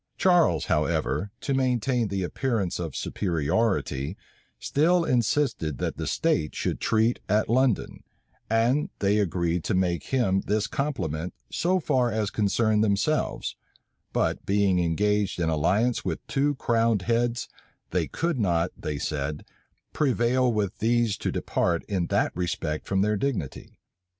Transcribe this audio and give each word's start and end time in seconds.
Charles, 0.17 0.65
however, 0.65 1.29
to 1.41 1.53
maintain 1.53 2.07
the 2.07 2.23
appearance 2.23 2.79
of 2.79 2.95
superiority, 2.95 4.17
still 4.57 5.03
insisted 5.05 5.77
that 5.77 5.97
the 5.97 6.07
states 6.07 6.57
should 6.57 6.79
treat 6.81 7.19
at 7.29 7.47
London; 7.47 8.01
and 8.49 8.89
they 8.97 9.19
agreed 9.19 9.63
to 9.65 9.75
make 9.75 10.05
him 10.05 10.41
this 10.47 10.65
compliment 10.65 11.35
so 11.51 11.79
far 11.79 12.11
as 12.11 12.31
concerned 12.31 12.83
themselves: 12.83 13.55
but 14.11 14.43
being 14.43 14.79
engaged 14.79 15.39
in 15.39 15.49
alliance 15.49 16.03
with 16.03 16.25
two 16.25 16.55
crowned 16.55 17.03
heads, 17.03 17.47
they 17.91 18.07
could 18.07 18.39
not, 18.39 18.71
they 18.75 18.97
said, 18.97 19.45
prevail 19.93 20.51
with 20.51 20.79
these 20.79 21.15
to 21.17 21.31
depart 21.31 21.83
in 21.87 22.07
that 22.07 22.35
respect 22.35 22.87
from 22.87 23.01
their 23.03 23.17
dignity. 23.17 23.77